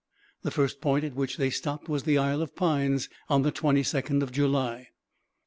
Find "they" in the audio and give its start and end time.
1.37-1.51